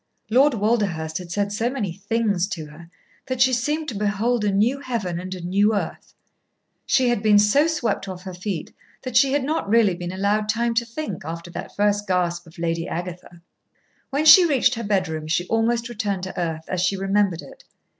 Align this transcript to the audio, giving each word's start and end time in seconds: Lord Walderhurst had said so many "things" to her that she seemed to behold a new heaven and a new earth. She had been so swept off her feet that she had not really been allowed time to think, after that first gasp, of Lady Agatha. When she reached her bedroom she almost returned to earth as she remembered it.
Lord 0.31 0.55
Walderhurst 0.55 1.19
had 1.19 1.31
said 1.31 1.51
so 1.53 1.69
many 1.69 1.93
"things" 1.93 2.47
to 2.47 2.65
her 2.65 2.89
that 3.27 3.39
she 3.39 3.53
seemed 3.53 3.87
to 3.89 3.93
behold 3.93 4.43
a 4.43 4.51
new 4.51 4.79
heaven 4.79 5.19
and 5.19 5.35
a 5.35 5.41
new 5.41 5.75
earth. 5.75 6.15
She 6.87 7.09
had 7.09 7.21
been 7.21 7.37
so 7.37 7.67
swept 7.67 8.07
off 8.07 8.23
her 8.23 8.33
feet 8.33 8.73
that 9.03 9.15
she 9.15 9.31
had 9.33 9.43
not 9.43 9.69
really 9.69 9.93
been 9.93 10.11
allowed 10.11 10.49
time 10.49 10.73
to 10.73 10.85
think, 10.87 11.23
after 11.23 11.51
that 11.51 11.75
first 11.75 12.07
gasp, 12.07 12.47
of 12.47 12.57
Lady 12.57 12.87
Agatha. 12.87 13.41
When 14.09 14.25
she 14.25 14.43
reached 14.43 14.73
her 14.73 14.83
bedroom 14.83 15.27
she 15.27 15.45
almost 15.49 15.87
returned 15.87 16.23
to 16.23 16.35
earth 16.39 16.65
as 16.67 16.81
she 16.81 16.97
remembered 16.97 17.43
it. 17.43 17.63